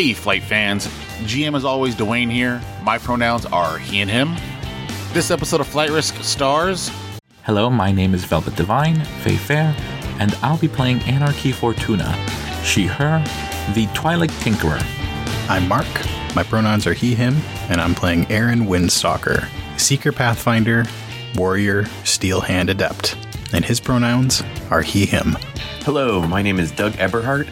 [0.00, 0.86] Hey, flight fans.
[1.24, 2.62] GM as always, Dwayne here.
[2.82, 4.34] My pronouns are he and him.
[5.12, 6.90] This episode of Flight Risk stars.
[7.42, 9.76] Hello, my name is Velvet Divine, Faye Fair,
[10.18, 12.14] and I'll be playing Anarchy Fortuna,
[12.64, 13.22] she, her,
[13.74, 14.82] the Twilight Tinkerer.
[15.50, 15.86] I'm Mark.
[16.34, 17.36] My pronouns are he, him,
[17.68, 19.46] and I'm playing Aaron Windstalker,
[19.78, 20.86] Seeker Pathfinder,
[21.34, 23.18] Warrior, Steel Hand Adept.
[23.52, 25.36] And his pronouns are he, him.
[25.82, 27.48] Hello, my name is Doug Eberhardt,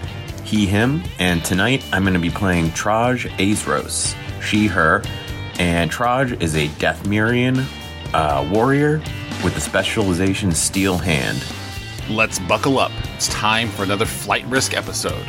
[0.49, 5.03] he, him, and tonight I'm going to be playing Traj Azros, she, her,
[5.59, 7.67] and Traj is a Dathomirian
[8.15, 9.03] uh, warrior
[9.45, 11.45] with the specialization Steel Hand.
[12.09, 12.93] Let's buckle up.
[13.15, 15.27] It's time for another Flight Risk episode.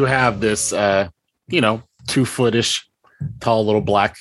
[0.00, 1.10] You have this, uh,
[1.48, 2.84] you know, two footish,
[3.40, 4.16] tall little black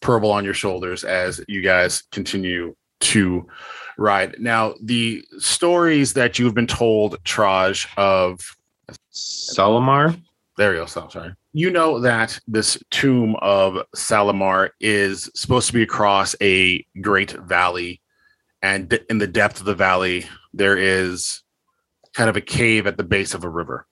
[0.00, 3.44] purple on your shoulders as you guys continue to
[3.96, 4.36] ride.
[4.38, 8.56] Now, the stories that you've been told, Traj, of
[9.12, 10.22] Salamar?
[10.56, 10.86] there you go.
[10.86, 11.34] So sorry.
[11.52, 18.00] You know that this tomb of Salamar is supposed to be across a great valley,
[18.62, 21.42] and in the depth of the valley, there is
[22.14, 23.87] kind of a cave at the base of a river.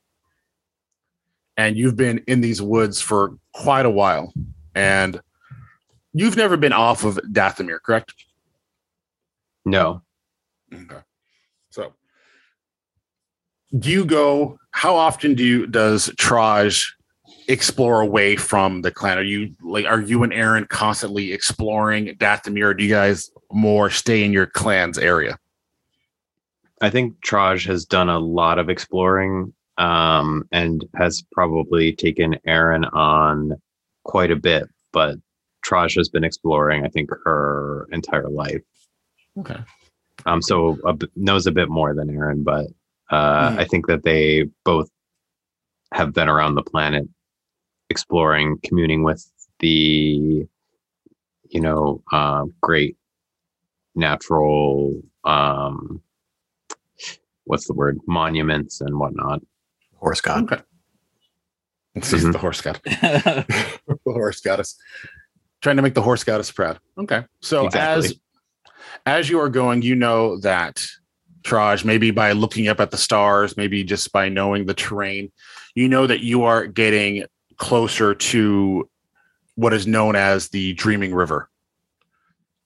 [1.56, 4.32] And you've been in these woods for quite a while,
[4.74, 5.20] and
[6.12, 8.14] you've never been off of Dathomir, correct?
[9.64, 10.02] No.
[10.72, 11.00] Okay.
[11.70, 11.94] So,
[13.78, 14.58] do you go?
[14.70, 16.86] How often do you does Traj
[17.48, 19.18] explore away from the clan?
[19.18, 23.90] Are you like are you and Aaron constantly exploring Dathomir, or do you guys more
[23.90, 25.38] stay in your clan's area?
[26.80, 32.84] I think Traj has done a lot of exploring um, and has probably taken Aaron
[32.86, 33.52] on
[34.04, 35.16] quite a bit, but
[35.64, 38.62] Traj has been exploring, I think, her entire life.
[39.38, 39.58] Okay.
[40.24, 42.66] Um, so b- knows a bit more than Aaron, but
[43.10, 43.58] uh, Mhm.
[43.58, 44.90] I think that they both
[45.92, 47.08] have been around the planet
[47.90, 49.24] exploring, communing with
[49.60, 50.46] the,
[51.48, 52.96] you know, uh, great
[53.94, 56.02] natural, um,
[57.44, 59.40] what's the word, monuments and whatnot.
[59.96, 60.44] Horse God.
[60.52, 60.62] Okay.
[61.94, 62.78] This is the horse god.
[62.84, 64.76] the horse goddess.
[65.62, 66.78] Trying to make the horse goddess proud.
[66.98, 67.24] Okay.
[67.40, 68.06] So Exactly.
[68.08, 68.20] as
[69.06, 70.86] as you are going, you know that
[71.42, 75.32] Traj, maybe by looking up at the stars, maybe just by knowing the terrain,
[75.74, 77.24] you know that you are getting
[77.56, 78.88] closer to
[79.54, 81.48] what is known as the Dreaming River.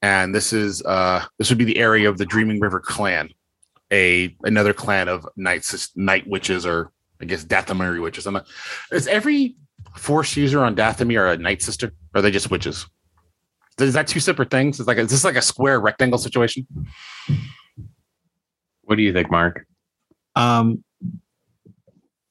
[0.02, 3.30] And this is uh this would be the area of the Dreaming River clan,
[3.92, 8.26] a another clan of night sis- night witches or I guess Dathomiri witches.
[8.26, 8.46] I'm not,
[8.92, 9.56] is every
[9.96, 11.92] force user on Dathomir a night sister?
[12.14, 12.86] Or are they just witches?
[13.78, 14.78] Is that two separate things?
[14.78, 16.66] It's like is this like a square rectangle situation?
[18.82, 19.66] What do you think, Mark?
[20.36, 20.84] Um,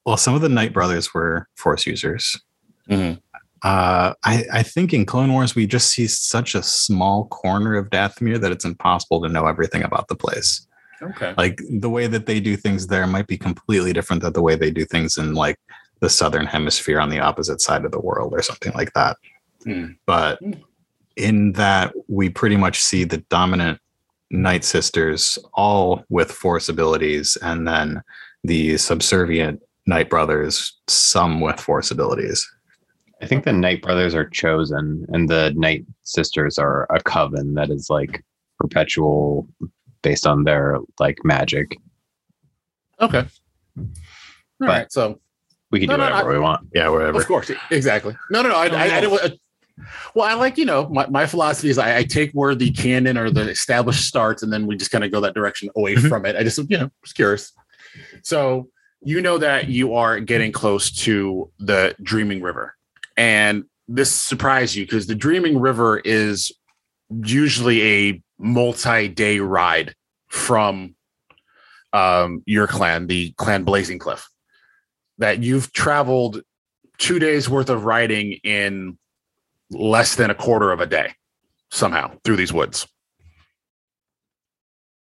[0.04, 2.40] well, some of the Night brothers were Force users.
[2.88, 3.20] Mhm.
[3.62, 7.90] Uh, I, I think in Clone Wars we just see such a small corner of
[7.90, 10.66] Dathomir that it's impossible to know everything about the place.
[11.02, 11.34] Okay.
[11.36, 14.56] Like the way that they do things there might be completely different than the way
[14.56, 15.58] they do things in like
[16.00, 19.16] the southern hemisphere on the opposite side of the world or something like that.
[19.64, 19.86] Hmm.
[20.06, 20.52] But Hmm.
[21.16, 23.78] in that we pretty much see the dominant
[24.30, 28.00] Night Sisters all with force abilities, and then
[28.44, 32.48] the subservient Night Brothers, some with force abilities.
[33.20, 37.70] I think the Night brothers are chosen, and the Night sisters are a coven that
[37.70, 38.24] is like
[38.58, 39.48] perpetual,
[40.02, 41.76] based on their like magic.
[43.00, 43.26] Okay.
[43.78, 43.86] All
[44.58, 44.92] But- right.
[44.92, 45.20] So
[45.70, 46.68] We can No, do no, whatever I- we want.
[46.74, 47.18] Yeah, whatever.
[47.20, 48.16] Of course, exactly.
[48.30, 48.56] No, no, no.
[48.56, 49.40] I, I, I didn't.
[50.14, 53.16] Well, I like you know my, my philosophy is I, I take where the canon
[53.16, 56.08] or the established starts, and then we just kind of go that direction away Mhm.
[56.08, 56.36] from it.
[56.36, 57.52] I just you know was curious.
[58.22, 58.68] So
[59.00, 62.74] you know that you are getting close to the Dreaming River,
[63.16, 66.52] and this surprised you because the Dreaming River is
[67.24, 69.94] usually a multi-day ride
[70.28, 70.94] from
[71.92, 74.28] um, your clan, the clan Blazing Cliff.
[75.18, 76.42] That you've traveled
[76.98, 78.98] two days worth of riding in
[79.70, 81.14] less than a quarter of a day
[81.70, 82.86] somehow through these woods.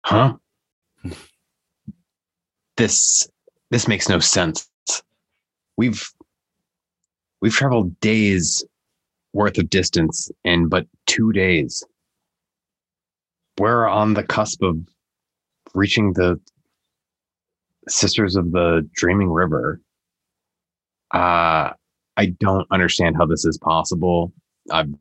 [0.05, 0.35] Huh?
[2.75, 3.29] This
[3.69, 4.67] this makes no sense.
[5.77, 6.03] We've
[7.39, 8.65] we've traveled days
[9.31, 11.83] worth of distance in but two days.
[13.59, 14.77] We're on the cusp of
[15.75, 16.39] reaching the
[17.87, 19.79] Sisters of the Dreaming River.
[21.13, 21.71] Uh
[22.15, 24.31] I don't understand how this is possible.
[24.71, 24.93] I've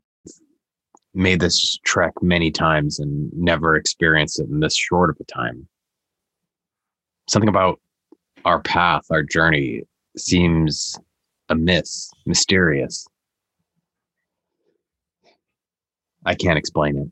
[1.14, 5.69] made this trek many times and never experienced it in this short of a time.
[7.28, 7.81] Something about
[8.44, 9.82] our path, our journey
[10.16, 10.99] seems
[11.49, 13.06] amiss, mysterious.
[16.25, 17.08] I can't explain it.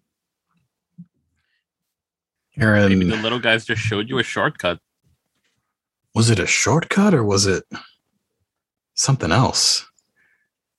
[2.60, 4.78] Maybe the little guys just showed you a shortcut.
[6.14, 7.64] was it a shortcut or was it
[8.94, 9.86] something else?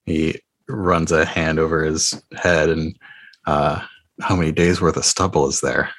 [0.06, 2.98] He runs a hand over his head and
[3.46, 3.82] uh
[4.22, 5.90] how many days worth of stubble is there?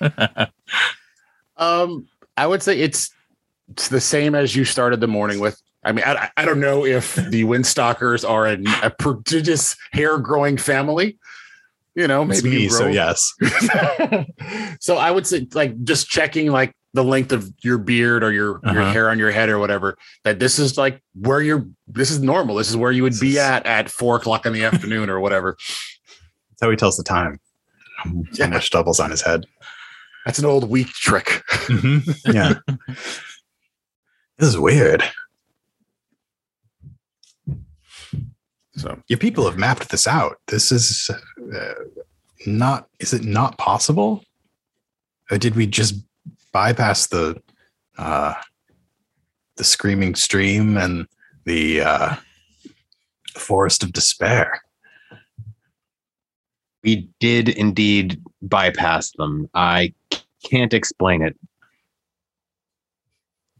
[1.56, 2.06] Um,
[2.36, 3.10] I would say it's
[3.70, 5.60] it's the same as you started the morning with.
[5.84, 10.56] I mean, I, I don't know if the Windstalkers are a, a prodigious hair growing
[10.56, 11.18] family.
[11.96, 13.32] You know, maybe me, so yes.
[14.80, 18.60] so I would say like just checking like the length of your beard or your
[18.64, 18.92] your Uh-huh.
[18.92, 19.96] hair on your head or whatever.
[20.24, 21.66] That this is like where you're.
[21.88, 22.56] This is normal.
[22.56, 25.08] This is where you would This be is- at at four o'clock in the afternoon
[25.08, 25.56] or whatever.
[26.50, 27.40] That's how he tells the time.
[28.04, 28.48] How Yeah.
[28.48, 29.46] much stubble's on his head.
[30.26, 31.42] That's an old weak trick.
[32.26, 32.54] Yeah.
[34.38, 35.02] this is weird.
[38.76, 40.36] So Your people have mapped this out.
[40.48, 41.10] This is
[41.54, 41.74] uh,
[42.46, 42.88] not.
[42.98, 44.22] Is it not possible?
[45.30, 45.94] Or did we just
[46.52, 47.40] bypass the
[47.96, 48.34] uh,
[49.56, 51.06] the screaming stream and
[51.44, 52.16] the uh,
[53.34, 54.60] forest of despair?
[56.84, 59.48] We did indeed bypass them.
[59.54, 59.94] I
[60.44, 61.36] can't explain it.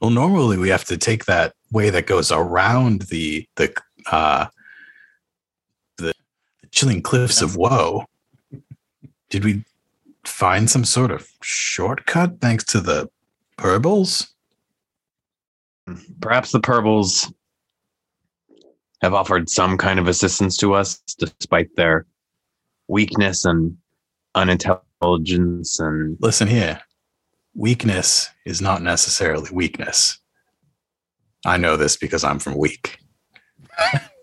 [0.00, 3.74] Well, normally we have to take that way that goes around the the
[4.10, 4.55] uh, the
[6.76, 8.05] chilling cliffs of woe.
[9.31, 9.64] Did we
[10.25, 13.08] find some sort of shortcut thanks to the
[13.56, 14.28] purbles?
[16.20, 17.32] Perhaps the Purbles
[19.00, 22.05] have offered some kind of assistance to us despite their
[22.88, 23.76] weakness and
[24.34, 26.81] unintelligence and Listen here,
[27.55, 30.19] weakness is not necessarily weakness.
[31.44, 32.99] I know this because I'm from weak.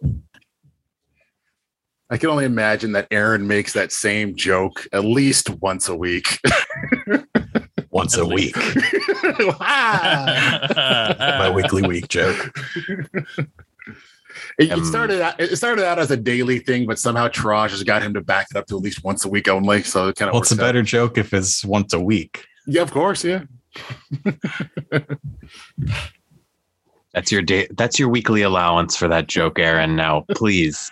[2.13, 6.39] I can only imagine that Aaron makes that same joke at least once a week.
[7.89, 8.79] Once a week, least.
[9.59, 12.51] my weekly week joke.
[13.37, 13.45] It,
[14.57, 15.39] it Um, started out.
[15.39, 18.47] It started out as a daily thing, but somehow Taraj has got him to back
[18.49, 19.83] it up to at least once a week only.
[19.83, 20.59] So it kind of Well, it's a out.
[20.61, 22.43] better joke if it's once a week.
[22.65, 23.23] Yeah, of course.
[23.23, 23.43] Yeah.
[27.13, 29.95] that's your day that's your weekly allowance for that joke, Aaron.
[29.95, 30.91] Now, please,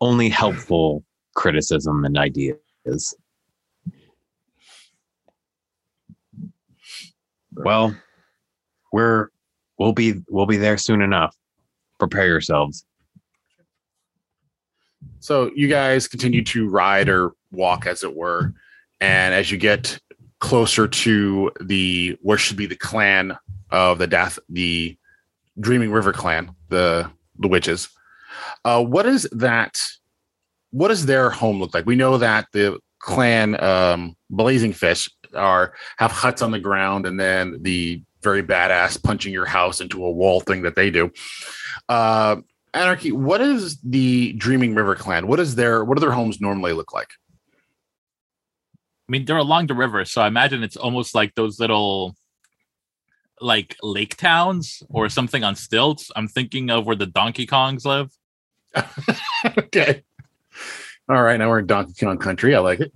[0.00, 3.14] only helpful criticism and ideas.
[7.52, 7.96] Well,
[8.92, 9.28] we're
[9.78, 11.36] we'll be we'll be there soon enough.
[11.98, 12.84] Prepare yourselves.
[15.20, 18.52] So you guys continue to ride or walk, as it were,
[19.00, 19.98] and as you get
[20.40, 23.36] closer to the where should be the clan
[23.70, 24.98] of the death, the
[25.58, 27.88] Dreaming River clan, the the witches.
[28.64, 29.80] Uh, what is that?
[30.70, 31.86] What does their home look like?
[31.86, 37.18] We know that the clan um, Blazing Fist are have huts on the ground, and
[37.18, 41.12] then the very badass punching your house into a wall thing that they do.
[41.88, 42.36] Uh,
[42.72, 45.28] Anarchy, what is the Dreaming River clan?
[45.28, 47.10] What is their what do their homes normally look like?
[49.08, 52.16] I mean, they're along the river, so I imagine it's almost like those little
[53.40, 56.10] like lake towns or something on stilts.
[56.16, 58.10] I'm thinking of where the Donkey Kongs live.
[59.58, 60.02] okay.
[61.08, 62.54] All right, now we're in Donkey Kong country.
[62.54, 62.92] I like it.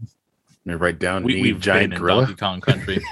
[0.64, 2.26] Let me write down We, the we've giant been in gorilla.
[2.26, 3.04] Donkey Kong country.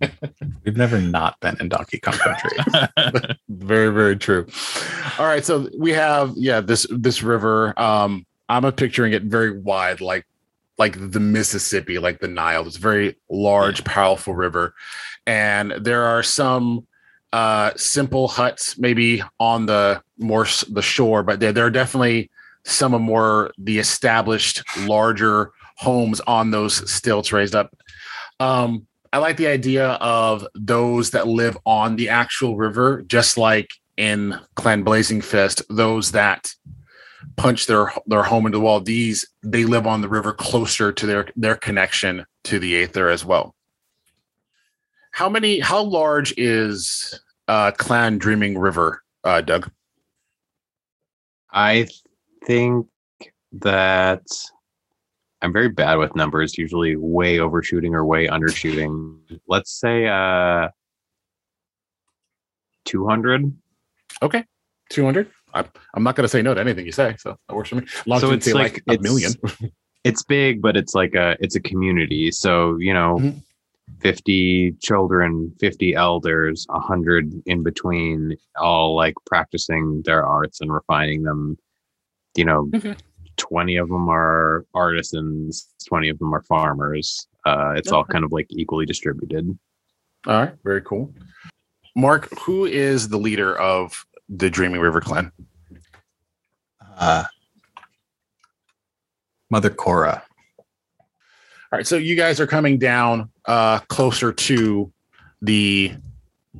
[0.64, 2.50] We've never not been in Donkey Kong Country.
[3.48, 4.46] very very true
[5.18, 10.00] all right so we have yeah this this river um i'm picturing it very wide
[10.00, 10.24] like
[10.78, 14.74] like the mississippi like the nile it's a very large powerful river
[15.26, 16.86] and there are some
[17.32, 22.30] uh simple huts maybe on the more the shore but there, are definitely
[22.64, 27.76] some of more the established larger homes on those stilts raised up
[28.40, 33.70] um I like the idea of those that live on the actual river, just like
[33.96, 36.52] in Clan Blazing Fist, those that
[37.36, 38.80] punch their their home into the wall.
[38.80, 43.24] These they live on the river closer to their their connection to the Aether as
[43.24, 43.54] well.
[45.12, 45.60] How many?
[45.60, 49.70] How large is uh, Clan Dreaming River, uh, Doug?
[51.52, 51.88] I
[52.44, 52.86] think
[53.52, 54.22] that
[55.42, 56.58] I'm very bad with numbers.
[56.58, 59.18] Usually, way overshooting or way undershooting.
[59.46, 60.68] Let's say uh,
[62.84, 63.52] two hundred.
[64.22, 64.44] Okay,
[64.90, 65.30] two hundred.
[65.54, 67.86] I'm not going to say no to anything you say, so that works for me.
[68.06, 69.32] Long so it's like, like a it's, million.
[70.04, 72.30] it's big, but it's like a it's a community.
[72.30, 73.38] So you know, mm-hmm.
[74.00, 81.56] 50 children, 50 elders, 100 in between, all like practicing their arts and refining them.
[82.36, 82.92] You know, mm-hmm.
[83.36, 87.26] 20 of them are artisans, 20 of them are farmers.
[87.44, 87.96] Uh, it's okay.
[87.96, 89.58] all kind of like equally distributed.
[90.26, 91.12] All right, very cool.
[91.96, 95.32] Mark, who is the leader of the Dreaming River clan?
[96.98, 97.24] Uh,
[99.50, 100.22] Mother Cora.
[101.70, 104.90] All right, so you guys are coming down uh, closer to
[105.42, 105.92] the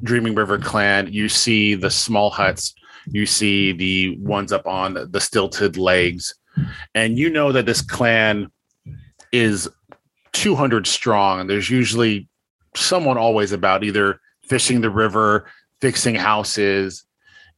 [0.03, 1.11] Dreaming River clan.
[1.11, 2.75] You see the small huts.
[3.07, 6.35] You see the ones up on the stilted legs,
[6.95, 8.53] and you know that this clan
[9.33, 9.67] is
[10.35, 11.41] 200 strong.
[11.41, 12.29] And there's usually
[12.77, 15.51] someone always about either fishing the river,
[15.81, 17.07] fixing houses,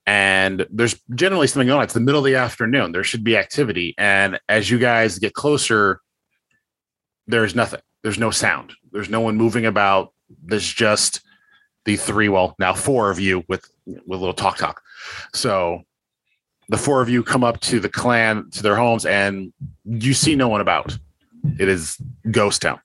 [0.06, 1.84] and there's generally something going on.
[1.84, 2.92] It's the middle of the afternoon.
[2.92, 6.00] There should be activity, and as you guys get closer,
[7.30, 7.80] there's nothing.
[8.02, 8.72] There's no sound.
[8.92, 10.12] There's no one moving about.
[10.42, 11.20] There's just
[11.84, 14.82] the three, well, now four of you with with a little talk talk.
[15.34, 15.82] So
[16.68, 19.52] the four of you come up to the clan to their homes and
[19.84, 20.96] you see no one about.
[21.58, 21.98] It is
[22.30, 22.80] ghost town.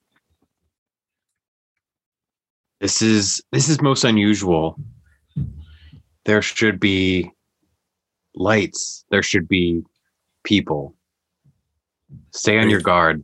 [2.81, 4.79] This is this is most unusual.
[6.25, 7.31] There should be
[8.35, 9.05] lights.
[9.11, 9.83] There should be
[10.43, 10.95] people.
[12.31, 13.23] Stay on your guard.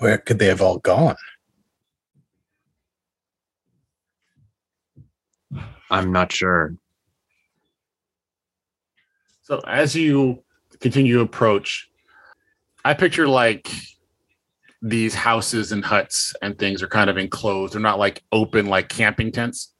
[0.00, 1.16] Where could they have all gone?
[5.90, 6.74] I'm not sure.
[9.42, 10.42] So as you
[10.80, 11.90] continue to approach,
[12.82, 13.70] I picture like
[14.80, 17.74] these houses and huts and things are kind of enclosed.
[17.74, 19.74] They're not like open like camping tents.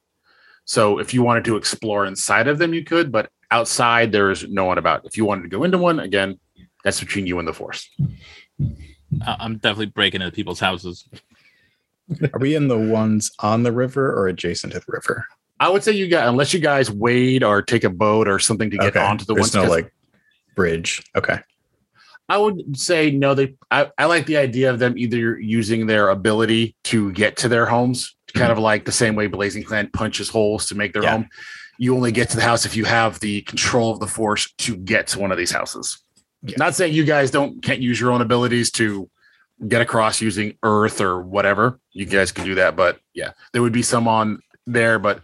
[0.67, 4.67] So if you wanted to explore inside of them, you could, but outside there's no
[4.67, 5.07] one about.
[5.07, 6.39] If you wanted to go into one, again,
[6.85, 7.89] that's between you and the force.
[9.27, 11.09] I- I'm definitely breaking into people's houses.
[12.33, 15.27] Are we in the ones on the river or adjacent to the river?
[15.61, 18.71] I would say you got unless you guys wade or take a boat or something
[18.71, 19.55] to get onto the There's ones.
[19.55, 19.93] no 'cause like
[20.57, 21.03] bridge.
[21.17, 21.39] Okay.
[22.29, 23.35] I would say no.
[23.35, 27.49] They I, I like the idea of them either using their ability to get to
[27.49, 28.65] their homes, kind of mm-hmm.
[28.65, 31.11] like the same way Blazing Clan punches holes to make their Yeah.
[31.13, 31.29] home.
[31.79, 34.77] You only get to the house if you have the control of the force to
[34.77, 35.99] get to one of these houses.
[36.43, 36.57] Yeah.
[36.59, 39.11] Not saying you guys don't can't use your own abilities to
[39.69, 41.79] get across using earth or whatever.
[41.93, 45.23] You guys can do that, but yeah, there would be some on there, but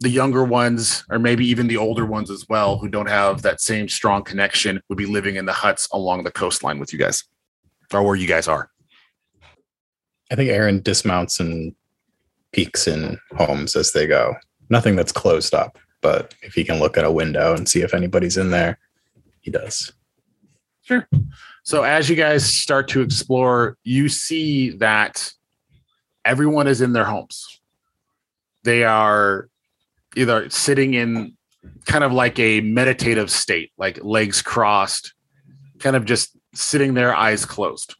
[0.00, 3.60] the younger ones or maybe even the older ones as well who don't have that
[3.60, 7.24] same strong connection would be living in the huts along the coastline with you guys
[7.94, 8.70] or where you guys are
[10.30, 11.74] I think Aaron dismounts and
[12.52, 14.34] peeks in homes as they go.
[14.70, 17.94] Nothing that's closed up, but if he can look at a window and see if
[17.94, 18.78] anybody's in there,
[19.40, 19.92] he does.
[20.86, 21.08] Sure
[21.62, 25.32] so as you guys start to explore you see that
[26.24, 27.60] everyone is in their homes
[28.62, 29.48] they are
[30.16, 31.34] either sitting in
[31.84, 35.14] kind of like a meditative state like legs crossed
[35.78, 37.94] kind of just sitting there eyes closed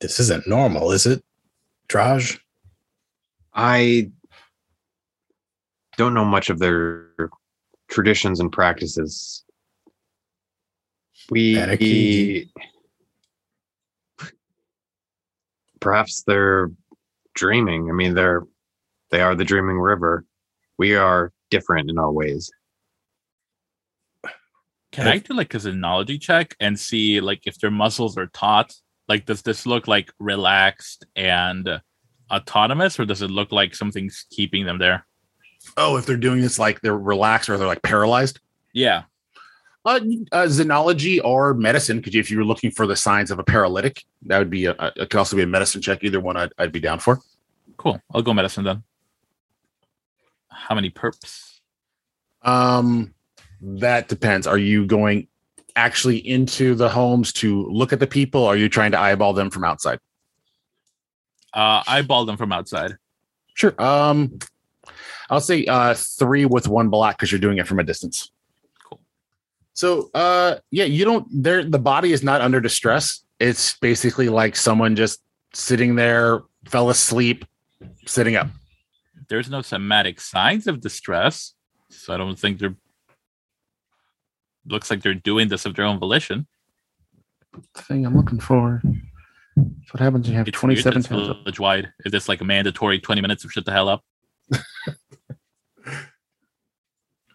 [0.00, 1.22] This isn't normal, is it?
[1.88, 2.38] Draj?
[3.52, 4.10] I
[5.96, 7.10] don't know much of their
[7.90, 9.44] traditions and practices.
[11.30, 12.50] We Anarchy.
[15.80, 16.70] perhaps they're
[17.34, 17.88] dreaming.
[17.88, 18.42] I mean, they're
[19.10, 20.24] they are the dreaming river.
[20.78, 22.50] We are different in our ways.
[24.92, 25.12] Can Yeah.
[25.12, 28.74] I do like a xenology check and see like if their muscles are taut?
[29.08, 31.80] Like, does this look like relaxed and
[32.30, 35.06] autonomous, or does it look like something's keeping them there?
[35.76, 38.40] oh if they're doing this like they're relaxed or they're like paralyzed
[38.72, 39.02] Yeah.
[39.84, 40.00] Uh,
[40.32, 44.04] uh xenology or medicine because if you were looking for the signs of a paralytic
[44.22, 46.52] that would be a, a it could also be a medicine check either one I'd,
[46.58, 47.20] I'd be down for
[47.80, 47.98] Cool.
[48.12, 48.82] I'll go medicine then.
[50.48, 51.60] How many perps?
[52.42, 53.14] Um,
[53.62, 54.46] that depends.
[54.46, 55.28] Are you going
[55.76, 58.42] actually into the homes to look at the people?
[58.42, 59.98] Or are you trying to eyeball them from outside?
[61.54, 62.98] Uh, balled them from outside.
[63.54, 63.72] Sure.
[63.82, 64.38] Um,
[65.30, 68.30] I'll say uh three with one black because you're doing it from a distance.
[69.80, 70.10] Cool.
[70.10, 73.24] So uh yeah, you don't there the body is not under distress.
[73.38, 75.20] It's basically like someone just
[75.54, 77.44] sitting there, fell asleep,
[78.06, 78.48] sitting up.
[79.28, 81.54] There's no somatic signs of distress,
[81.88, 82.74] so I don't think they're.
[84.66, 86.46] Looks like they're doing this of their own volition.
[87.74, 88.82] The thing I'm looking for.
[89.56, 91.28] That's what happens when you have It's 27 weird that times.
[91.30, 91.92] it's village wide.
[92.04, 94.04] Is this like a mandatory 20 minutes of shut the hell up?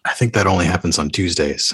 [0.05, 1.73] I think that only happens on Tuesdays.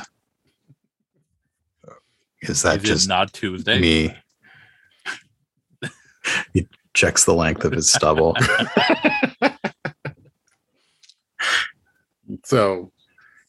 [2.42, 3.80] Is that Is it just not Tuesday?
[3.80, 4.16] me?
[6.54, 8.36] he checks the length of his stubble.
[12.46, 12.92] So,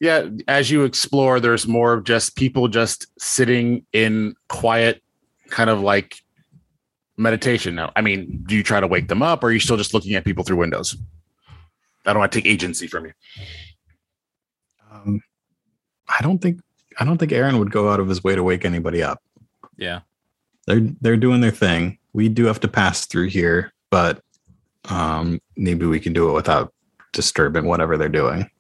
[0.01, 5.03] yeah, as you explore, there's more of just people just sitting in quiet,
[5.51, 6.17] kind of like
[7.17, 7.75] meditation.
[7.75, 9.95] Now, I mean, do you try to wake them up or are you still just
[9.95, 10.97] looking at people through windows?
[12.05, 13.13] I don't want to take agency from you.
[14.91, 15.21] Um,
[16.09, 16.61] I don't think
[16.99, 19.23] I don't think Aaron would go out of his way to wake anybody up.
[19.77, 20.01] Yeah.
[20.67, 21.99] They're they're doing their thing.
[22.13, 24.23] We do have to pass through here, but
[24.89, 26.73] um, maybe we can do it without
[27.13, 28.51] disturbing whatever they're doing.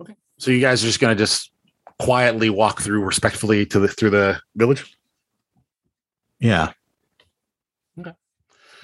[0.00, 0.14] Okay.
[0.38, 1.50] So you guys are just going to just
[1.98, 4.96] quietly walk through respectfully to the through the village.
[6.38, 6.72] Yeah.
[7.98, 8.14] Okay.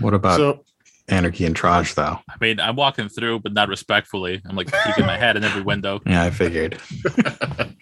[0.01, 0.65] What about so
[1.09, 2.19] Anarchy and Traj, though?
[2.29, 4.43] I mean, I'm walking through, but not respectfully.
[4.45, 6.01] I'm like peeking my head in every window.
[6.07, 6.79] Yeah, I figured.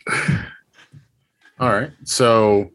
[1.61, 1.93] All right.
[2.05, 2.71] So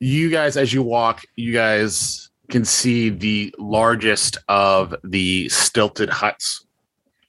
[0.00, 6.64] you guys, as you walk, you guys can see the largest of the stilted huts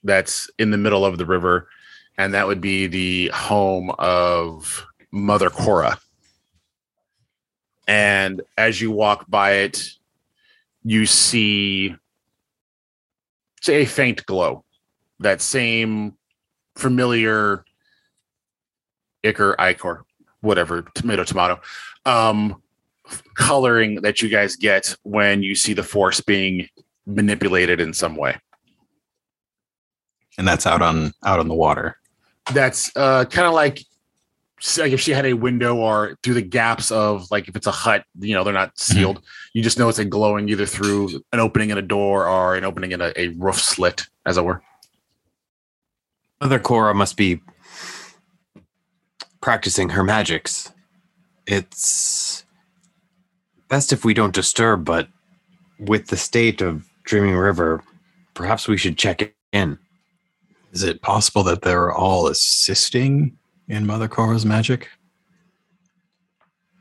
[0.02, 1.68] that's in the middle of the river.
[2.18, 5.98] And that would be the home of Mother Cora.
[7.86, 9.90] And as you walk by it,
[10.82, 11.94] you see,
[13.60, 14.64] say, a faint glow.
[15.18, 16.16] That same
[16.76, 17.64] familiar
[19.24, 20.02] Ichor, Icor,
[20.40, 21.60] whatever, tomato, tomato,
[22.06, 22.62] um,
[23.34, 26.68] coloring that you guys get when you see the force being
[27.06, 28.36] manipulated in some way.
[30.38, 31.98] And that's out on out on the water.
[32.54, 33.84] That's uh, kind of like,
[34.78, 37.72] like if she had a window or through the gaps of like if it's a
[37.72, 39.22] hut, you know, they're not sealed.
[39.52, 42.64] You just know it's a glowing either through an opening in a door or an
[42.64, 44.62] opening in a, a roof slit, as it were.
[46.40, 47.40] Mother Cora must be
[49.40, 50.72] practicing her magics.
[51.46, 52.44] It's
[53.68, 55.08] best if we don't disturb, but
[55.78, 57.82] with the state of Dreaming River,
[58.34, 59.78] perhaps we should check in.
[60.72, 63.36] Is it possible that they're all assisting
[63.68, 64.88] in Mother Cora's magic?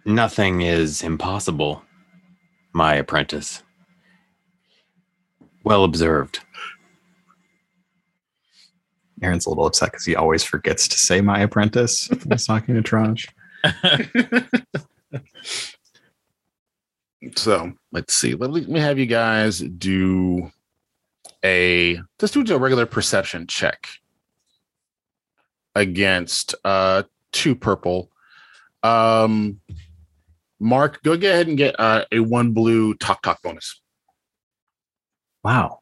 [0.05, 1.83] Nothing is impossible,
[2.73, 3.63] my apprentice.
[5.63, 6.39] Well observed.
[9.21, 12.75] Aaron's a little upset because he always forgets to say my apprentice when he's talking
[12.75, 13.27] to Traj.
[17.35, 18.33] So let's see.
[18.35, 20.51] Let me let me have you guys do
[21.43, 23.87] a just do a regular perception check
[25.75, 28.09] against uh two purple.
[28.83, 29.59] Um
[30.61, 33.79] Mark, go ahead and get uh, a one blue talk talk bonus.
[35.41, 35.78] Wow.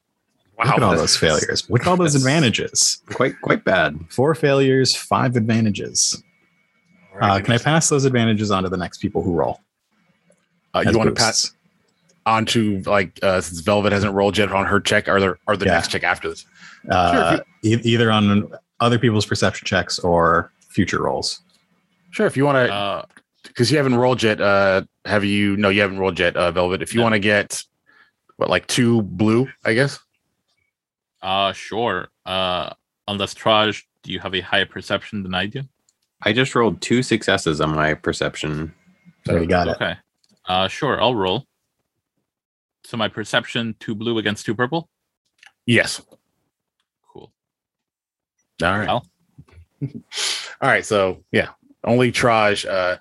[0.57, 1.69] Look at all that's- those failures.
[1.69, 3.01] Look at all those advantages.
[3.13, 3.99] Quite quite bad.
[4.09, 6.21] Four failures, five advantages.
[7.19, 9.59] Uh, can I pass those advantages on to the next people who roll?
[10.73, 11.51] Uh, you want to pass
[12.25, 15.57] on to like uh, since Velvet hasn't rolled yet on her check, or there or
[15.57, 15.73] the Yeah.
[15.73, 16.45] next check after this.
[16.89, 21.41] Uh, e- either on other people's perception checks or future rolls.
[22.11, 23.05] Sure, if you want to, uh,
[23.43, 24.39] because you haven't rolled yet.
[24.41, 25.55] Uh, have you?
[25.57, 26.81] No, you haven't rolled yet, uh, Velvet.
[26.81, 27.03] If you No.
[27.03, 27.63] want to get
[28.37, 29.99] what, like two blue, I guess.
[31.21, 32.09] Uh, sure.
[32.25, 32.73] Uh,
[33.07, 35.63] unless Traj, do you have a higher perception than I do?
[36.21, 38.73] I just rolled two successes on my perception.
[39.25, 39.75] So you got it.
[39.75, 39.95] Okay.
[40.45, 41.01] Uh, sure.
[41.01, 41.45] I'll roll.
[42.83, 44.89] So my perception, two blue against two purple.
[45.65, 46.01] Yes.
[47.11, 47.31] Cool.
[48.63, 48.87] All right.
[48.87, 49.05] Well.
[50.61, 50.85] All right.
[50.85, 51.49] So yeah,
[51.83, 52.67] only Traj.
[52.67, 52.97] Uh,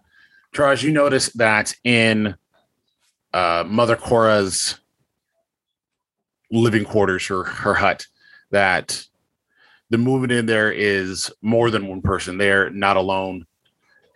[0.55, 2.35] Traj, you notice that in
[3.33, 4.81] uh, Mother Cora's
[6.51, 8.07] living quarters, her her hut,
[8.51, 9.05] that
[9.91, 12.39] the movement in there is more than one person.
[12.39, 13.47] They're not alone,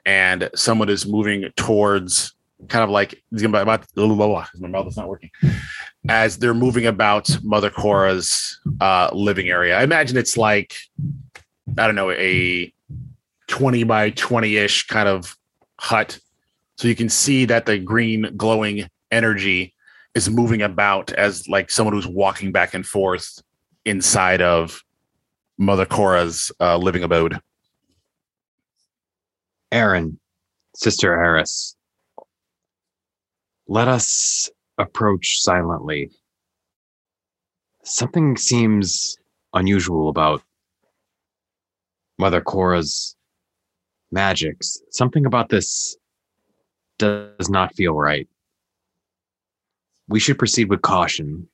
[0.05, 2.35] and someone is moving towards
[2.69, 3.87] kind of like about
[4.43, 5.31] because my mouth is not working
[6.09, 9.79] as they're moving about Mother Cora's uh, living area.
[9.79, 10.75] I imagine it's like
[11.79, 12.73] I don't know a
[13.47, 15.37] twenty by twenty ish kind of
[15.79, 16.19] hut,
[16.77, 19.75] so you can see that the green glowing energy
[20.15, 23.43] is moving about as like someone who's walking back and forth
[23.85, 24.83] inside of
[25.59, 27.39] Mother Cora's uh, living abode.
[29.73, 30.19] Aaron,
[30.75, 31.77] Sister Eris,
[33.69, 36.11] let us approach silently.
[37.85, 39.17] Something seems
[39.55, 40.43] unusual about
[42.19, 43.17] Mother Cora's
[44.11, 44.81] magics.
[44.91, 45.97] Something about this
[46.99, 48.29] does not feel right.
[50.11, 51.49] We should proceed with caution.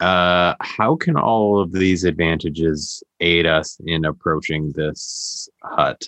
[0.00, 6.02] Uh, how can all of these advantages aid us in approaching this hut?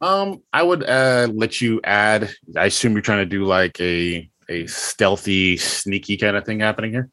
[0.00, 2.30] Um, I would uh let you add.
[2.56, 6.92] I assume you're trying to do like a a stealthy, sneaky kind of thing happening
[6.92, 7.10] here.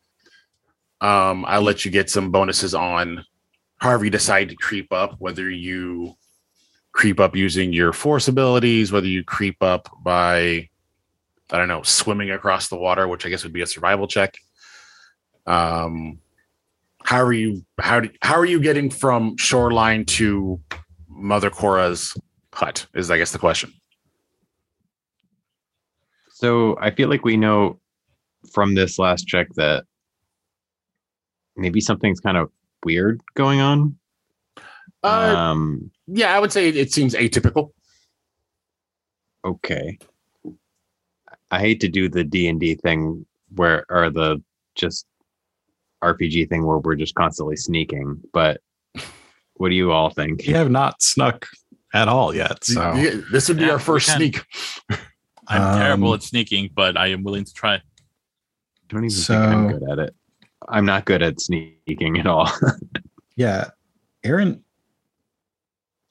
[1.02, 3.26] Um, I'll let you get some bonuses on
[3.78, 6.16] however you decide to creep up, whether you
[6.94, 10.70] creep up using your force abilities, whether you creep up by
[11.50, 14.38] I don't know, swimming across the water, which I guess would be a survival check.
[15.46, 16.20] Um,
[17.04, 17.66] how are you?
[17.80, 20.60] How do, how are you getting from shoreline to
[21.08, 22.16] Mother Cora's
[22.54, 22.86] hut?
[22.94, 23.72] Is I guess the question.
[26.32, 27.80] So I feel like we know
[28.52, 29.86] from this last check that
[31.56, 32.52] maybe something's kind of
[32.84, 33.98] weird going on.
[35.04, 37.72] Uh, um, yeah, I would say it, it seems atypical.
[39.46, 39.98] okay.
[41.52, 44.42] I hate to do the D and D thing where, or the
[44.76, 45.06] just
[46.04, 48.62] RPG thing where we're just constantly sneaking, but
[49.56, 50.44] what do you all think?
[50.46, 51.48] We have not snuck
[51.94, 52.64] at all yet.
[52.64, 52.94] So
[53.32, 54.44] this would be Yeah, our first sneak.
[55.48, 57.82] I'm terrible Um, at sneaking, but I am willing to try.
[58.90, 60.16] don't even think I'm good at it.
[60.68, 62.52] I'm not good at sneaking at all.
[63.38, 63.70] yeah,
[64.26, 64.64] Aaron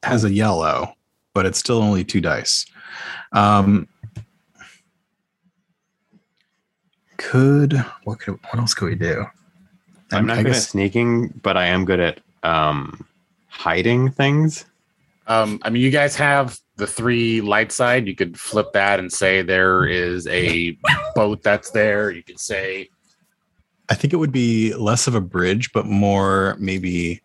[0.03, 0.95] has a yellow,
[1.35, 2.65] but it's still only two dice.
[3.33, 3.87] Um,
[7.37, 9.27] could what could what else could we do?
[10.13, 13.07] I'm Um, not I good at sneaking, but I am good at um
[13.49, 14.65] hiding things.
[15.27, 18.07] Um, I mean, you guys have the three light side.
[18.07, 20.79] You could flip that and say there is a
[21.17, 22.11] boat that's there.
[22.11, 22.89] You could say,
[23.89, 27.23] I think it would be less of a bridge, but more maybe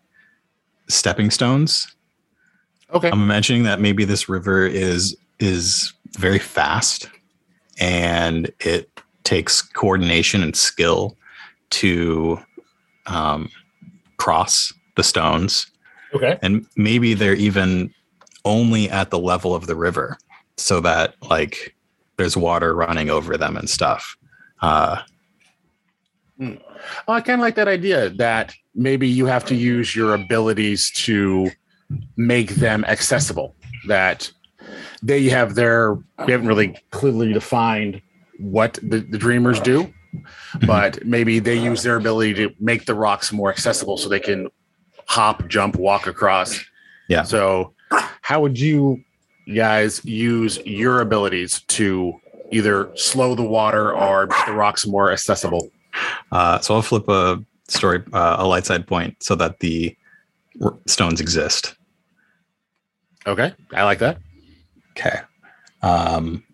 [0.88, 1.94] stepping stones.
[2.92, 7.08] okay, I'm imagining that maybe this river is is very fast
[7.78, 8.90] and it
[9.24, 11.16] takes coordination and skill
[11.70, 12.38] to
[13.06, 13.48] um,
[14.16, 15.66] cross the stones.
[16.14, 17.92] okay, And maybe they're even
[18.44, 20.18] only at the level of the river
[20.56, 21.74] so that like
[22.16, 24.16] there's water running over them and stuff.
[24.60, 25.02] Uh,
[26.40, 26.56] oh,
[27.08, 31.50] I kind of like that idea that maybe you have to use your abilities to
[32.16, 33.54] make them accessible.
[33.88, 34.30] That
[35.02, 38.00] they have their, we haven't really clearly defined
[38.42, 39.92] what the, the dreamers do,
[40.66, 44.48] but maybe they use their ability to make the rocks more accessible so they can
[45.06, 46.60] hop, jump, walk across.
[47.08, 47.22] Yeah.
[47.22, 47.74] So,
[48.22, 49.02] how would you
[49.54, 52.14] guys use your abilities to
[52.50, 55.70] either slow the water or make the rocks more accessible?
[56.30, 59.96] Uh, so I'll flip a story, uh, a light side point, so that the
[60.62, 61.74] r- stones exist.
[63.26, 64.18] Okay, I like that.
[64.90, 65.20] Okay.
[65.82, 66.44] Um,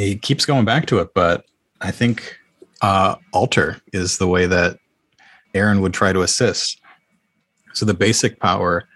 [0.00, 1.44] he keeps going back to it, but
[1.80, 2.38] I think
[2.82, 4.78] uh, alter is the way that
[5.54, 6.80] Aaron would try to assist.
[7.72, 8.88] So the basic power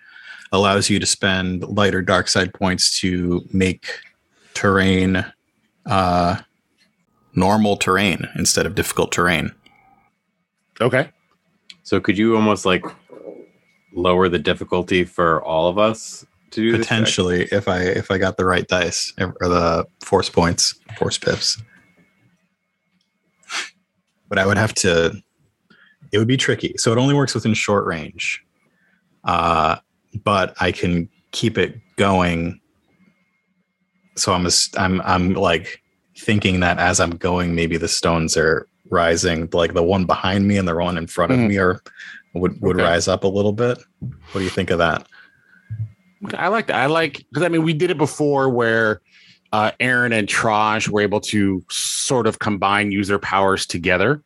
[0.53, 3.87] allows you to spend light or dark side points to make
[4.55, 5.25] terrain
[5.87, 6.41] uh,
[7.35, 9.53] normal terrain instead of difficult terrain.
[10.81, 11.11] Okay,
[11.83, 12.85] So could you almost like
[13.93, 16.87] lower the difficulty for all of us to do this?
[16.87, 21.63] Potentially, if I if I got the right dice or the force points, force pips.
[24.29, 25.13] But I would have to.
[26.13, 26.75] It would be tricky.
[26.77, 28.45] So it only works within short range,
[29.25, 29.77] uh,
[30.25, 32.61] but I can keep it going.
[34.17, 35.83] So I'm a, I'm I'm like
[36.17, 39.49] thinking that as I'm going, maybe the stones are rising.
[39.53, 41.49] Like the one behind me and the one in front of Mhm.
[41.49, 41.81] me are
[42.35, 42.85] would would Okay.
[42.85, 43.79] rise up a little bit.
[44.01, 45.07] What do you think of that?
[46.33, 46.77] I like that.
[46.77, 49.01] I like because I mean we did it before where
[49.53, 54.23] uh, Aaron and Traj were able to sort of combine use their powers together.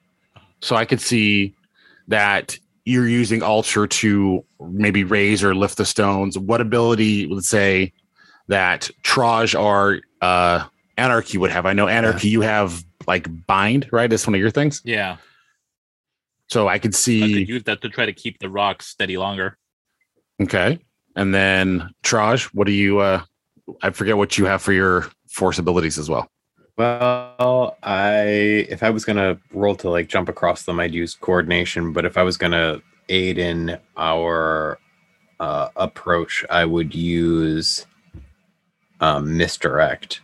[0.60, 1.54] So I could see
[2.08, 6.38] that you're using alter to maybe raise or lift the stones.
[6.38, 7.92] What ability would say
[8.46, 11.66] that Traj or uh, Anarchy would have?
[11.66, 14.08] I know Anarchy, you have like bind, right?
[14.08, 14.80] That's one of your things.
[14.84, 15.18] Yeah,
[16.48, 19.18] So I could see I could use that to try to keep the rock steady
[19.18, 19.58] longer.
[20.40, 20.78] Okay.
[21.18, 23.22] And then Traj, what do you uh
[23.82, 26.26] I forget what you have for your force abilities as well.
[26.78, 31.92] Well, I if I was gonna roll to like jump across them, I'd use coordination.
[31.92, 34.78] But if I was gonna aid in our
[35.40, 37.84] uh, approach, I would use
[39.00, 40.20] um, misdirect.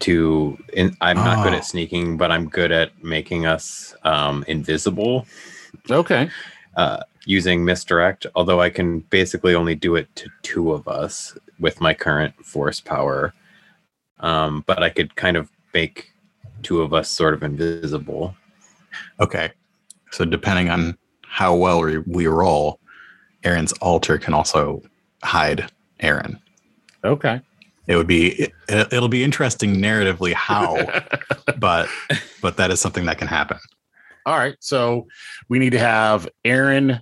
[0.00, 1.56] To in, I'm not good Oh.
[1.56, 5.26] at sneaking, but I'm good at making us um, invisible
[5.90, 6.28] Okay.
[6.76, 8.26] uh, using misdirect.
[8.34, 12.80] Although I can basically only do it to two of us with my current force
[12.80, 13.32] power,
[14.20, 16.10] um, but I could kind of make
[16.62, 18.34] two of us sort of invisible.
[19.20, 19.50] Okay.
[20.10, 22.80] So depending on how well we, we roll,
[23.42, 24.82] Aaron's alter can also
[25.22, 26.40] hide Aaron.
[27.04, 27.40] Okay.
[27.86, 30.78] It would be it, it'll be interesting narratively how,
[31.58, 31.88] but
[32.40, 33.58] but that is something that can happen.
[34.24, 34.56] All right.
[34.60, 35.06] So
[35.50, 37.00] we need to have Aaron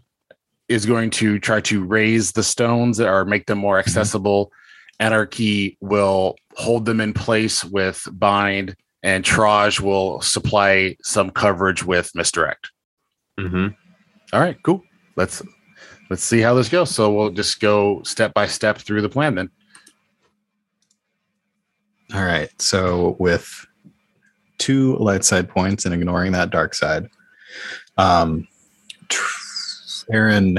[0.73, 4.53] is going to try to raise the stones or make them more accessible.
[5.01, 12.11] Anarchy will hold them in place with bind, and Traj will supply some coverage with
[12.15, 12.71] misdirect.
[13.39, 13.69] Mm-hmm.
[14.33, 14.83] All right, cool.
[15.17, 15.43] Let's
[16.11, 16.91] let's see how this goes.
[16.91, 19.51] So we'll just go step by step through the plan then.
[22.15, 22.51] All right.
[22.61, 23.67] So with
[24.59, 27.09] two light side points and ignoring that dark side,
[27.97, 28.47] um,
[29.09, 29.42] tr-
[30.11, 30.59] Aaron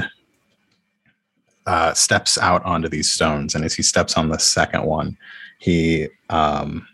[1.66, 5.16] uh, steps out onto these stones, and as he steps on the second one,
[5.58, 6.86] he um,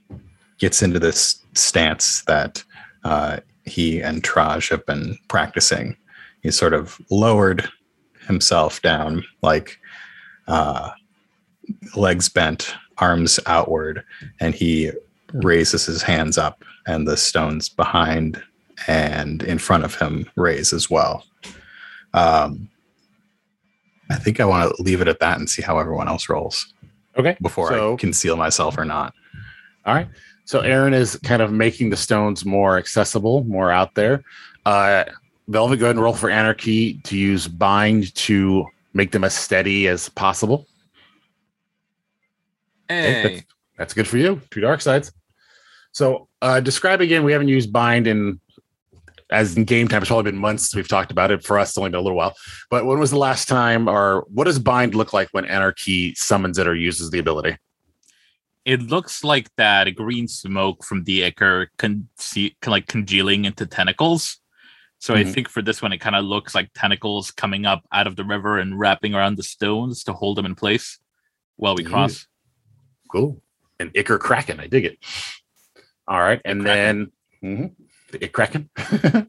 [0.59, 2.63] gets into this stance that
[3.05, 5.97] uh, he and Traj have been practicing.
[6.43, 7.69] He's sort of lowered
[8.27, 9.79] himself down, like
[10.47, 10.91] uh,
[11.97, 14.05] legs bent, arms outward,
[14.41, 14.93] and he
[15.33, 18.41] raises his hands up, and the stones behind
[18.87, 21.25] and in front of him raise as well.
[22.15, 22.69] Um,
[24.11, 26.75] I think I want to leave it at that and see how everyone else rolls
[27.17, 27.37] Okay.
[27.41, 29.15] before So- I conceal myself or not.
[29.87, 30.09] All right.
[30.45, 34.25] So Aaron is kind of making the stones more accessible, more out there.
[34.67, 35.05] Uh,
[35.47, 39.87] Velvet, go ahead and roll for Anarchy to use bind to make them as steady
[39.87, 40.67] as possible.
[42.91, 43.45] Okay, that's,
[43.79, 44.41] that's good for you.
[44.51, 45.13] Two dark sides.
[45.93, 47.23] So uh, describe again.
[47.25, 48.41] We haven't used bind in
[49.31, 50.03] as in game time.
[50.03, 50.75] It's probably been months.
[50.75, 51.45] We've talked about it.
[51.45, 52.35] For us, it's only been a little while.
[52.71, 56.59] But when was the last time, or what does bind look like when Anarchy summons
[56.59, 57.57] it or uses the ability?
[58.65, 64.39] It looks like that green smoke from the Ichor con- see- like congealing into tentacles.
[64.99, 65.33] So I Mhm.
[65.33, 68.25] think for this one, it kind of looks like tentacles coming up out of the
[68.25, 70.99] river and wrapping around the stones to hold them in place
[71.57, 72.27] while we cross.
[73.11, 73.43] Cool.
[73.79, 74.61] And Ichor Kraken.
[74.61, 74.99] I dig it.
[76.07, 76.43] All right.
[76.45, 77.13] And then
[77.43, 77.75] mhm,
[78.13, 78.69] the cracking.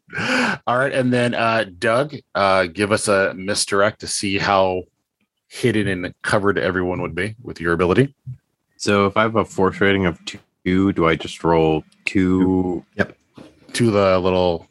[0.67, 0.91] All right.
[0.94, 4.84] And then uh Doug, uh give us a misdirect to see how
[5.48, 8.13] hidden and covered everyone would be with your ability.
[8.78, 12.84] So if I have a force rating of two, do I just roll two?
[12.98, 13.17] Yep,
[13.74, 14.67] To the little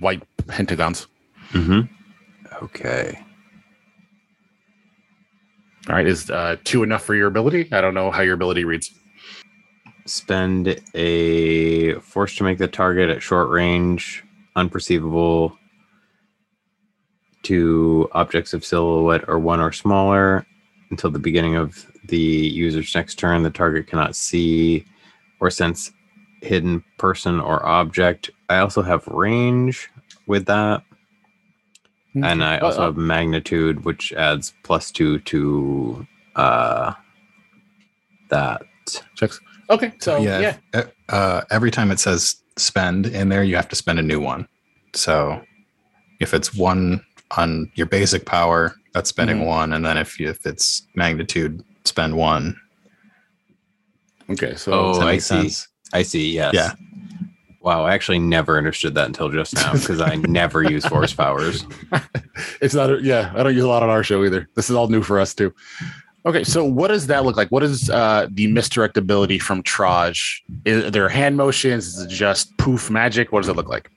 [0.00, 1.06] white pentagons.
[1.52, 1.80] Mm-hmm.
[2.64, 3.18] Okay.
[5.88, 6.06] All right.
[6.06, 7.68] Is uh two enough for your ability?
[7.72, 8.92] I don't know how your ability reads.
[10.04, 14.24] Spend a force to make the target at short range
[14.56, 15.56] unperceivable
[17.44, 20.46] to objects of silhouette or one or smaller
[20.90, 23.42] until the beginning of the user's next turn.
[23.42, 24.84] The target cannot see
[25.40, 25.92] or sense
[26.40, 28.30] hidden person or object.
[28.48, 29.88] I also have range
[30.26, 30.82] with that.
[32.14, 36.92] And I also Uh, have magnitude, which adds plus two to uh
[38.28, 38.62] that.
[39.14, 39.40] checks.
[39.72, 39.92] Okay.
[40.00, 40.38] So yeah.
[40.40, 44.02] yeah, if- Uh, every time it says spend in there, you have to spend a
[44.02, 44.46] new one.
[44.94, 45.42] So
[46.20, 47.04] if it's one
[47.36, 49.46] on your basic power, that's spending Mhm.
[49.46, 52.56] one, and then if you, if it's magnitude, spend one.
[54.30, 54.54] Okay.
[54.54, 55.20] So Oh, that I see.
[55.50, 55.68] sense?
[55.92, 56.32] I see.
[56.32, 56.54] Yes.
[56.54, 56.72] Yeah.
[57.60, 61.64] Wow, I actually never understood that until just now because I never use force powers.
[62.60, 64.74] it's not a, yeah i don't use a lot on our show either this is
[64.74, 65.52] all new for us too
[66.26, 67.50] okay so what does that look like?
[67.50, 70.40] What is uh the misdirect ability from traj?
[70.64, 71.86] Is there hand motions?
[71.86, 73.32] Is it just poof magic?
[73.32, 73.90] What does it look like?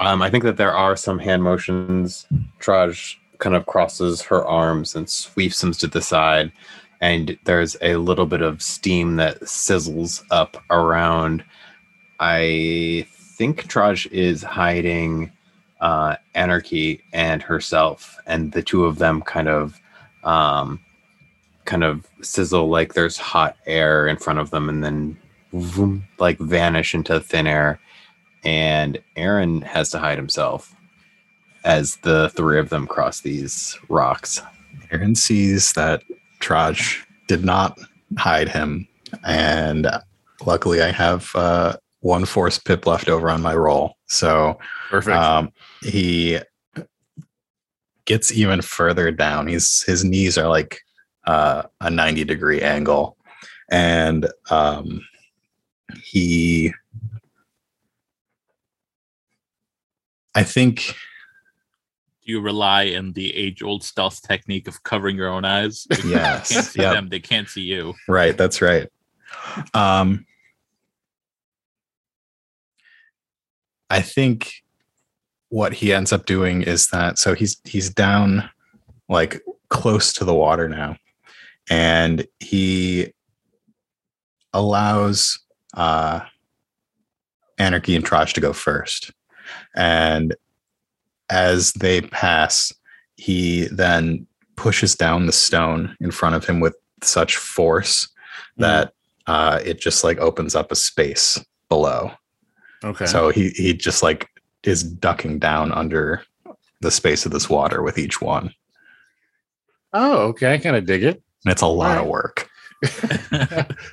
[0.00, 2.26] Um, I think that there are some hand motions.
[2.60, 6.52] Traj kind of crosses her arms and sweeps them to the side,
[7.00, 11.44] and there's a little bit of steam that sizzles up around.
[12.20, 13.06] I
[13.36, 15.32] think Traj is hiding
[15.80, 19.80] uh, Anarchy and herself, and the two of them kind of,
[20.22, 20.80] um,
[21.64, 25.16] kind of sizzle like there's hot air in front of them, and then
[25.52, 27.80] vroom, like vanish into thin air
[28.44, 30.74] and Aaron has to hide himself
[31.64, 34.42] as the three of them cross these rocks.
[34.90, 36.02] Aaron sees that
[36.40, 37.78] Traj did not
[38.18, 38.88] hide him,
[39.24, 39.86] and
[40.44, 43.94] luckily I have uh, one force pip left over on my roll.
[44.06, 44.58] So
[44.90, 46.40] perfect um, he
[48.04, 49.46] gets even further down.
[49.46, 50.80] He's his knees are like
[51.24, 53.16] uh, a ninety degree angle,
[53.70, 55.00] and um,
[56.02, 56.72] he.
[60.34, 60.94] I think
[62.24, 65.86] Do you rely on the age old stealth technique of covering your own eyes?
[66.02, 66.94] You Yes, can't see yep.
[66.94, 67.94] them, they can't see you.
[68.08, 68.88] Right, that's right.
[69.74, 70.24] Um
[73.90, 74.54] I think
[75.50, 78.48] what he ends up doing is that so he's he's down
[79.10, 80.96] like close to the water now,
[81.70, 83.12] and he
[84.52, 85.38] allows
[85.74, 86.20] uh,
[87.58, 89.10] Anarchy and Traj to go first,
[89.74, 90.34] and
[91.30, 92.72] as they pass,
[93.16, 98.08] he then pushes down the stone in front of him with such force
[98.56, 98.92] that
[99.26, 102.10] uh, it just like opens up a space below.
[102.84, 103.06] Okay.
[103.06, 104.28] So he he just like
[104.64, 106.22] is ducking down under
[106.80, 108.52] the space of this water with each one.
[109.92, 110.52] oh, okay.
[110.54, 111.22] I kind of dig it.
[111.44, 112.02] And it's a lot Right.
[112.02, 112.48] of work.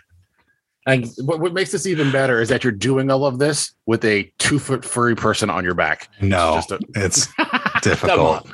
[0.87, 4.03] And what, what makes this even better is that you're doing all of this with
[4.05, 6.09] a two foot furry person on your back.
[6.19, 7.27] No, It's just a- it's
[7.83, 8.47] difficult.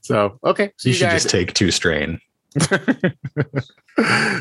[0.00, 2.18] so okay, so you you, should guys, just take two strain.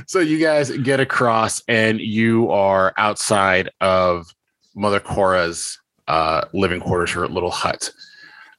[0.08, 4.34] so you guys get across, and you are outside of
[4.76, 7.92] Mother Cora's uh, living quarters, her little hut.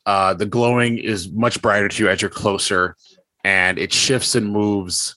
[0.06, 2.96] Uh, the glowing is much brighter to you as you're closer,
[3.44, 5.16] and it shifts and moves,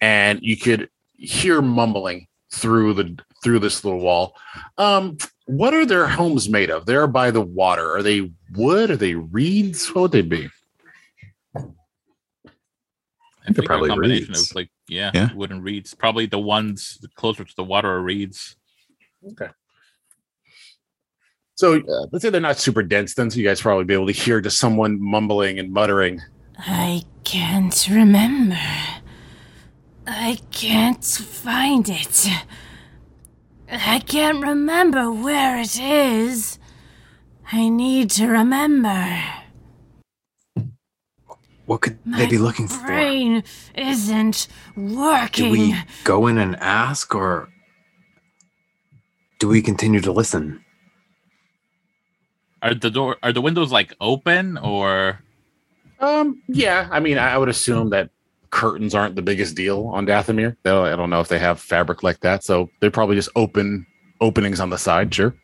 [0.00, 4.34] and you could hear mumbling through the through this little wall.
[4.78, 6.86] Um, what are their homes made of?
[6.86, 7.94] They're by the water.
[7.96, 8.90] Are they wood?
[8.90, 9.86] Are they reeds?
[9.94, 10.48] What would they be?
[11.56, 11.60] I
[13.46, 14.50] they're think probably a combination reeds.
[14.50, 15.32] of like yeah, Yeah.
[15.34, 15.94] wooden reeds.
[15.94, 18.56] Probably the ones closer to the water are reeds.
[19.32, 19.48] Okay.
[21.54, 24.06] So uh, let's say they're not super dense, then so you guys probably be able
[24.08, 26.20] to hear just someone mumbling and muttering.
[26.58, 28.58] I can't remember.
[30.06, 32.28] I can't find it.
[33.70, 36.58] I can't remember where it is.
[37.52, 39.22] I need to remember.
[41.66, 42.80] What could My they be looking for?
[42.82, 45.44] My brain isn't working.
[45.46, 47.48] Do we go in and ask, or
[49.40, 50.64] do we continue to listen?
[52.62, 55.20] Are the door are the windows like open or
[56.00, 58.10] Um, yeah, I mean, I would assume that
[58.50, 60.56] curtains aren't the biggest deal on Dathomir.
[60.62, 63.86] Though I don't know if they have fabric like that, so they're probably just open
[64.20, 65.14] openings on the side.
[65.14, 65.34] Sure.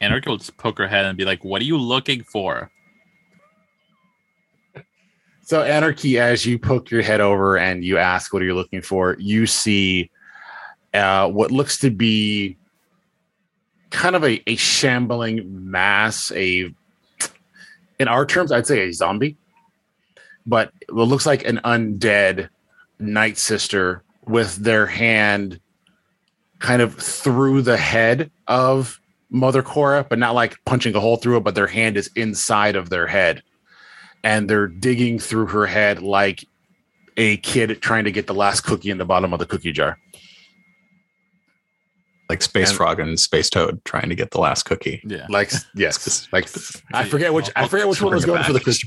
[0.00, 2.70] Anarchy will just poke her head and be like, "What are you looking for?"
[5.44, 8.82] So anarchy, as you poke your head over and you ask, "What are you looking
[8.82, 10.10] for?" You see
[10.94, 12.56] uh, what looks to be
[13.90, 16.32] kind of a, a shambling mass.
[16.34, 16.72] A
[17.98, 19.36] in our terms, I'd say a zombie,
[20.46, 22.48] but it looks like an undead
[22.98, 25.60] night sister with their hand
[26.58, 29.00] kind of through the head of
[29.30, 32.76] Mother Cora, but not like punching a hole through it, but their hand is inside
[32.76, 33.42] of their head
[34.22, 36.44] and they're digging through her head like
[37.16, 39.98] a kid trying to get the last cookie in the bottom of the cookie jar.
[42.28, 45.02] Like Space And- Frog and Space Toad trying to get the last cookie.
[45.04, 45.26] Yeah.
[45.28, 46.48] Like yes, like
[46.94, 48.46] I forget which I forget which one was going back.
[48.46, 48.86] for the Just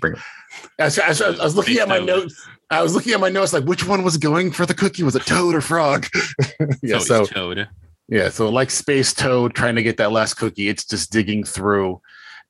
[0.55, 0.69] cookie.
[0.77, 2.07] bring it- As, as- as I was looking at my Toad.
[2.07, 5.03] notes, I was looking at my notes like which one was going for the cookie?
[5.03, 6.07] Was it Toad or Frog?
[6.83, 7.67] yeah, So, so Toad.
[8.09, 12.01] yeah, so like Space Toad trying to get that last cookie, it's just digging through,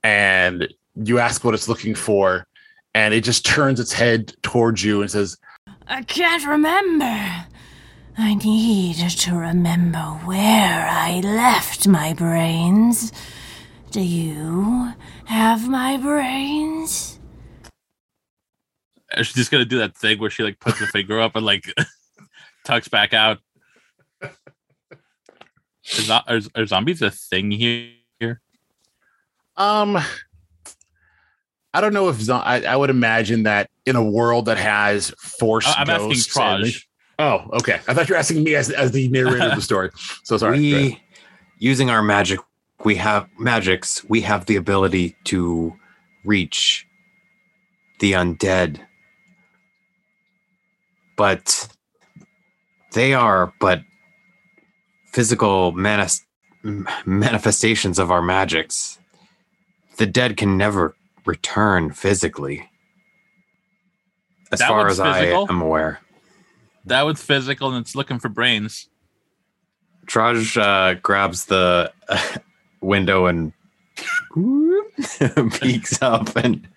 [0.03, 0.67] and
[1.03, 2.47] you ask what it's looking for,
[2.93, 5.37] and it just turns its head towards you and says,
[5.87, 7.45] I can't remember.
[8.17, 13.11] I need to remember where I left my brains.
[13.91, 14.93] Do you
[15.25, 17.14] have my brains?
[19.17, 21.65] She's just gonna do that thing where she like puts the finger up and like
[22.65, 23.39] tucks back out.
[25.87, 27.91] Is that, are, are zombies a thing here?
[29.57, 29.97] Um,
[31.73, 35.11] I don't know if zo- I, I would imagine that in a world that has
[35.19, 35.67] force.
[35.67, 36.85] I- I'm asking ghosts and- Traj.
[37.17, 37.79] Oh, okay.
[37.87, 39.89] I thought you were asking me as as the narrator of the story.
[40.23, 40.59] So sorry.
[40.59, 41.01] We,
[41.59, 42.41] using our magic,
[42.83, 44.03] we have magics.
[44.09, 45.73] We have the ability to
[46.25, 46.85] reach
[48.01, 48.81] the undead,
[51.15, 51.67] but
[52.93, 53.81] they are but
[55.11, 56.25] physical manis-
[57.05, 58.99] manifestations of our magics.
[59.97, 62.69] The dead can never return physically,
[64.51, 65.99] as That far as I am aware.
[66.85, 68.89] That one's physical and it's looking for brains.
[70.05, 72.37] Traj uh, grabs the uh,
[72.81, 73.53] window and
[75.59, 76.67] peeks up and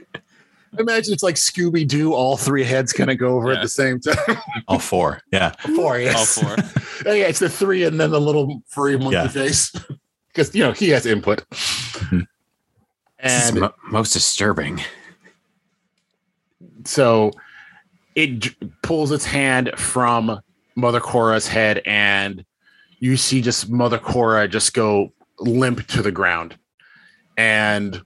[0.78, 2.12] Imagine it's like Scooby Doo.
[2.12, 3.58] All three heads kind of go over Yeah.
[3.58, 4.16] at the same time.
[4.68, 5.20] All four.
[5.32, 5.50] Yeah.
[5.76, 6.36] four, yes.
[6.38, 6.56] All four.
[7.06, 9.28] Oh, yeah, it's the three and then the little furry monkey Yeah.
[9.28, 9.72] face.
[10.28, 11.44] Because you know he has input.
[11.52, 12.20] Hmm.
[13.20, 14.80] this is and mo- most disturbing.
[16.84, 17.32] so
[18.14, 20.38] it j- pulls its hand from
[20.76, 22.44] Mother Cora's head, and
[23.00, 26.56] you see just Mother Cora just go limp to the ground,
[27.36, 28.00] and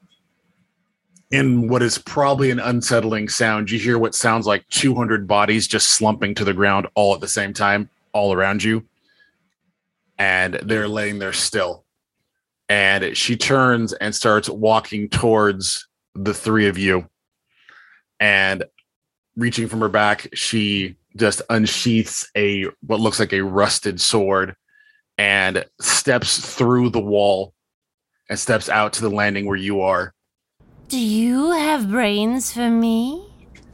[1.33, 5.95] in what is probably an unsettling sound, you hear what sounds like 200 bodies just
[5.95, 8.85] slumping to the ground all at the same time, all around you.
[10.18, 11.85] And they're laying there still.
[12.68, 17.09] And she turns and starts walking towards the three of you.
[18.20, 18.64] And
[19.35, 24.55] reaching from her back, she just unsheaths a what looks like a rusted sword
[25.18, 27.55] and steps through the wall
[28.28, 30.14] and steps out to the landing where you are.
[30.93, 33.26] Do you have brains for me?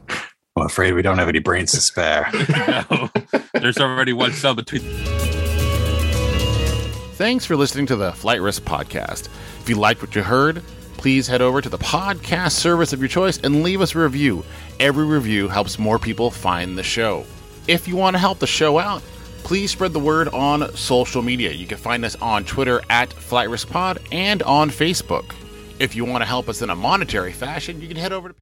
[0.09, 2.31] I'm afraid we don't have any brains to spare.
[2.91, 3.11] no,
[3.55, 4.83] there's already one cell between.
[7.15, 9.27] Thanks for listening to the Flight Risk Podcast.
[9.59, 10.63] If you liked what you heard,
[10.97, 14.45] please head over to the podcast service of your choice and leave us a review.
[14.79, 17.27] Every review helps more people find the show.
[17.67, 19.03] If you want to help the show out,
[19.43, 21.51] please spread the word on social media.
[21.51, 25.35] You can find us on Twitter at Flight Risk Pod and on Facebook.
[25.79, 28.35] If you want to help us in a monetary fashion, you can head over to